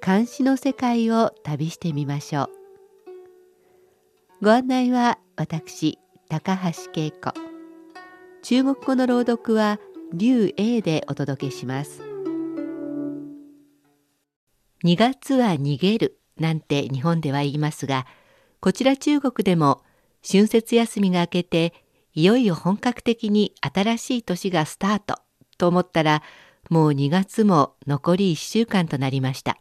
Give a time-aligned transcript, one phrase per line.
[0.00, 2.48] 漢詩の世界を旅してみましょう。
[4.40, 5.98] ご案内は私
[6.28, 7.34] 高橋恵子。
[8.42, 9.80] 中国語の朗読は
[10.12, 12.02] 劉英でお届けします。
[14.84, 18.06] 2月は逃げるなんて日本では言いますが
[18.60, 19.82] こちら中国でも
[20.24, 21.74] 春節休みが明けて
[22.14, 25.16] いよいよ本格的に新しい年がスタート
[25.58, 26.22] と思ったら
[26.70, 29.58] もう2月も残り1週間となりました。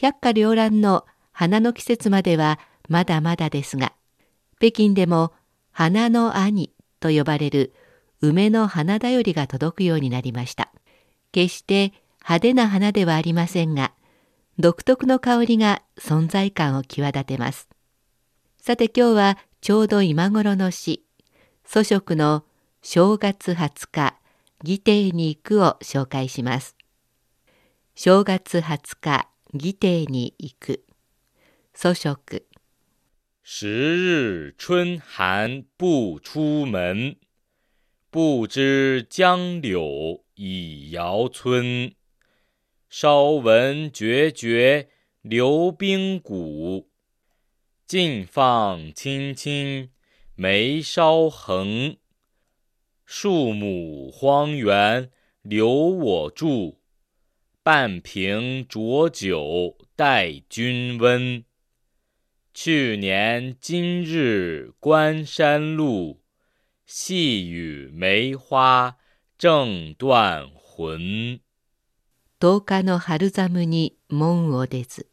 [0.00, 3.92] 百花繚乱の花の季節まではまだまだですが、
[4.58, 5.32] 北京でも
[5.70, 7.72] 花の兄と呼ばれる
[8.20, 10.72] 梅の花だよりが届くようになりました。
[11.32, 13.92] 決して派手な花ではありませんが、
[14.58, 17.68] 独特の香りが存在感を際立てます。
[18.58, 21.04] さて今日はちょうど今頃の詩、
[21.64, 22.44] 祖食の
[22.82, 24.14] 正月20日、
[24.62, 26.76] 義弟に行くを紹介します。
[27.94, 30.82] 正月20日、義弟に行く。
[31.74, 32.46] 祖食。
[33.42, 37.16] 十日春寒不出門，
[38.10, 41.92] 不知江柳已遥村。
[42.88, 44.86] 稍聞決決
[45.20, 46.88] 流冰鼓，
[47.86, 49.90] 近放青青
[50.34, 51.98] 眉梢橫。
[53.04, 55.10] 树木荒原
[55.42, 56.80] 留我住，
[57.64, 61.44] 半瓶浊酒待君温。
[62.52, 66.18] 去年今日关山路，
[66.86, 68.96] 细雨梅花
[69.38, 71.40] 正断魂。
[72.40, 75.06] 十日の春寒に門を出ず、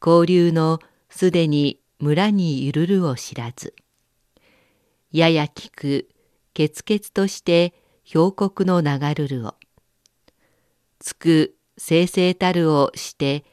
[0.00, 0.78] 交流の
[1.08, 3.74] すでに村にゆるるを知らず、
[5.10, 6.08] やや聞く
[6.54, 7.74] ケツケツとして
[8.08, 9.56] 氷国の流るるを、
[11.00, 13.44] つく生々たるをして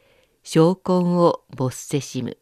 [0.43, 2.37] 証根を没せしむ。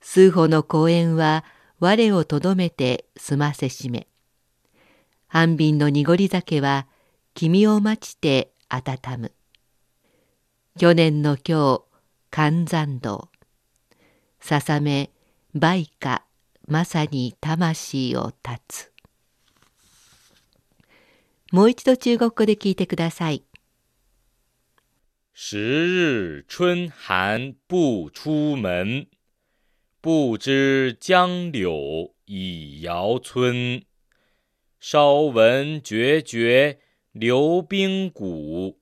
[0.00, 1.44] 数歩の公園は
[1.78, 4.08] 我をとどめて済ませしめ。
[5.28, 6.86] 半瓶の濁り酒は
[7.34, 9.32] 君を待ちて温む。
[10.78, 11.82] 去年の今日、
[12.30, 13.28] 寒山道。
[14.40, 15.10] ささめ、
[15.54, 16.22] 梅花、
[16.66, 18.92] まさに魂を断つ。
[21.50, 23.44] もう一度中国語で聞いてください。
[25.34, 29.08] 十日春寒不出門。
[30.02, 33.82] 不知江柳已遥村，
[34.80, 36.78] 稍聞決決
[37.12, 38.78] 流冰鼓，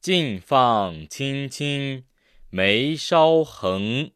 [0.00, 2.04] 近放青青
[2.48, 4.12] 眉梢橫。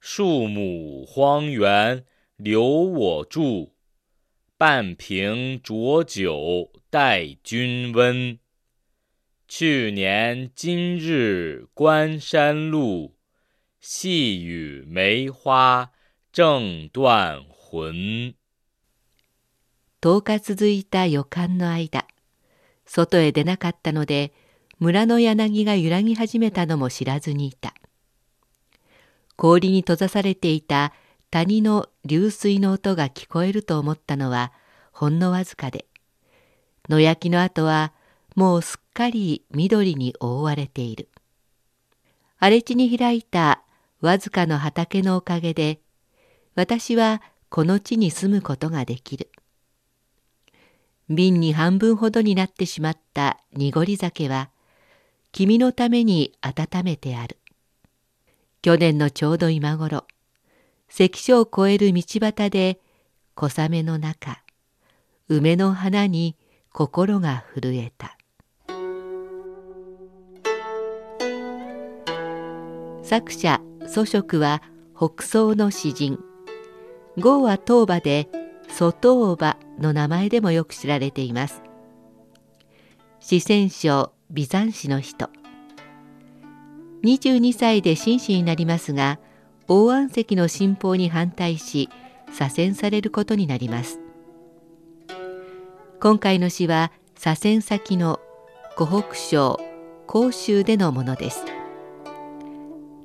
[0.00, 2.04] 樹木荒原
[2.36, 3.73] 留我住，
[4.66, 8.38] 半瓶濁酒待君温。
[9.46, 13.12] 去年今日關山路。
[13.82, 15.90] 细雨梅花
[16.32, 18.36] 正断魂。
[20.00, 22.06] 10日続いた予感の間、
[22.86, 24.32] 外へ出なかったので、
[24.78, 27.74] 村の柳が揺らぎ始めたのも知らずにいた。
[29.36, 30.94] 氷に閉ざされていた
[31.34, 34.52] 谷の流水の音が聞こえると思ったのは
[34.92, 35.86] ほんのわずかで、
[36.88, 37.92] 野焼きの跡は
[38.36, 41.08] もうすっかり緑に覆われている。
[42.38, 43.64] 荒れ地に開いた
[44.00, 45.80] わずかの畑のおかげで
[46.54, 49.32] 私はこの地に住むことができる。
[51.08, 54.50] 瓶に半分ほどになってしまった濁り酒は
[55.32, 57.38] 君のために温めてある。
[58.62, 60.04] 去年のちょうど今頃
[60.96, 62.78] 関所を越える道端で
[63.34, 64.40] 小雨の中
[65.28, 66.36] 梅の花に
[66.70, 68.16] 心が震えた。
[73.02, 74.62] 作者祖食は
[74.96, 76.20] 北宋の詩人。
[77.18, 78.28] 豪は東馬で
[78.68, 81.60] 蘇東馬の名前でもよく知られています。
[83.18, 85.28] 四川省美山市の人。
[87.02, 89.18] 22歳で紳士になりますが
[89.66, 91.88] 王安石の信奉に反対し
[92.30, 93.98] 左遷されることになります。
[96.00, 98.20] 今回の詩は左遷先の
[98.76, 99.58] 湖北省
[100.06, 101.44] 甲州でのものです。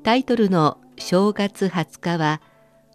[0.03, 2.41] タイトルの正月20日は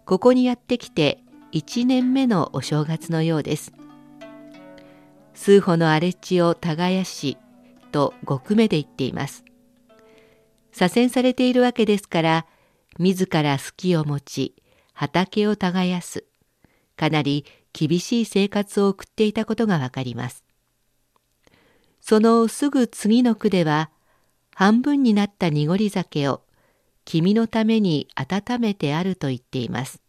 [0.05, 1.23] ここにやってきて
[1.53, 3.73] 1年目のお正月のようです。
[5.33, 7.37] 数歩の荒れ地を耕し
[7.91, 9.43] と極目で言っています。
[10.71, 12.45] 左遷されているわけですから
[12.97, 14.55] 自ら好きを持ち
[14.93, 16.25] 畑を耕す。
[16.95, 20.43] かなり厳しい生活を送っていたことがわかります。
[21.99, 23.89] そのすぐ次の句では
[24.53, 26.41] 半分になった濁り酒を
[27.03, 30.01] 君のために温めてあると言っています。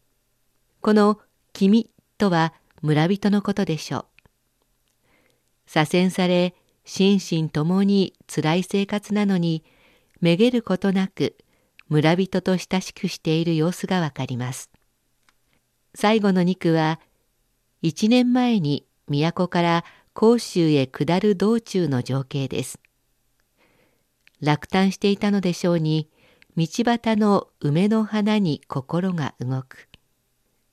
[0.80, 1.18] この
[1.52, 4.06] 君とは村人のことでしょう。
[5.66, 6.54] 左遷され
[6.84, 9.64] 心身ともにつらい生活なのに
[10.20, 11.36] めげることなく
[11.88, 14.70] 村人と親しくしている様子がわかります。
[15.94, 17.00] 最後の2句は
[17.80, 22.80] 一年前に都から甲州へ下る道中の情景です。
[24.40, 26.10] 落胆していたのでしょうに
[26.56, 29.88] 道端の梅の花に心が動く。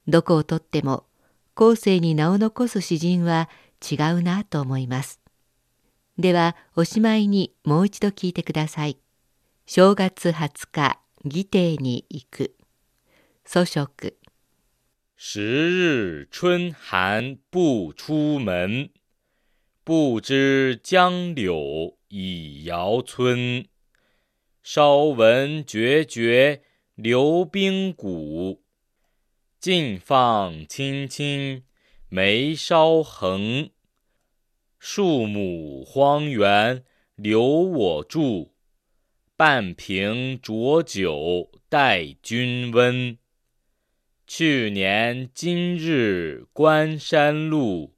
[0.08, 1.06] どこをとっても
[1.54, 3.50] 後世に名を残す詩人は
[3.82, 5.20] 違うなと思います。
[6.18, 8.98] ではおしまいにもう一度聞いてください。
[9.66, 12.54] 正月20日儀亭に行く。
[13.46, 14.18] 祖食。
[15.16, 18.90] 十日春寒不出門。
[19.86, 23.66] 不知江柳已遥村。
[24.64, 26.62] 稍聞决绝
[26.96, 28.62] 流冰谷。
[29.62, 31.64] 近放青青
[32.10, 33.70] 眉梢横。
[34.78, 36.84] 树亩荒原
[37.16, 38.53] 留我住。
[39.36, 43.18] 半瓶浊酒待君温。
[44.28, 47.94] 去年今日关山路，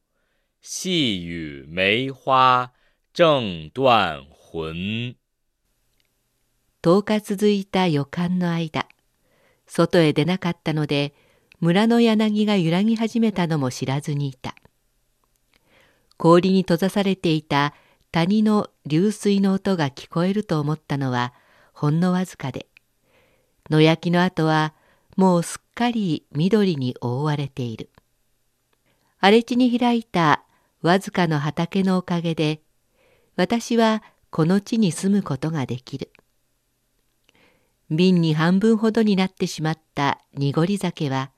[0.62, 2.72] 细雨梅花
[3.14, 5.18] 正断魂。
[6.82, 8.88] 10日続いた予感の間、
[9.68, 11.14] 外へ出なかったので、
[11.60, 14.56] 村の柳が揺らぎ始めたのも知らずにいた。
[16.16, 17.74] 氷に閉ざされていた
[18.16, 21.34] 谷の流水の音が聞こえると思ったのは
[21.74, 22.68] ほんのわずかで。
[23.70, 24.74] 野焼きの跡は
[25.18, 27.90] もうすっかり緑に覆われている。
[29.20, 30.46] 荒れ地に開いた
[30.82, 32.62] わずかの畑のおかげで
[33.36, 36.14] 私はこの地に住むことができる。
[37.90, 41.32] 瓶に半分ほどになってしまった濁り酒は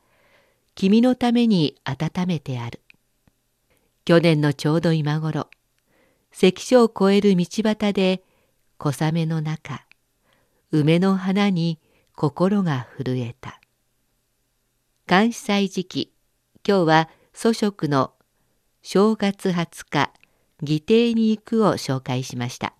[0.75, 2.81] 君のために温めてある。
[4.05, 5.49] 去年のちょうど今頃
[6.39, 8.21] 関所を越える道端で
[8.77, 9.87] 小雨の中
[10.71, 11.79] 梅の花に
[12.13, 13.59] 心が震えた。
[15.07, 16.13] 監視祭時期
[16.63, 18.13] 今日は祖食の
[18.83, 20.11] 正月20日
[20.61, 22.76] 義弟に行くを紹介しました。